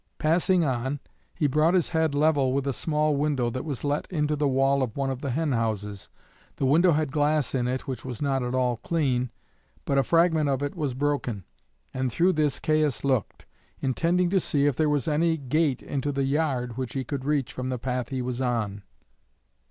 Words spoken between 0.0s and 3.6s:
Passing on, he brought his head level with a small window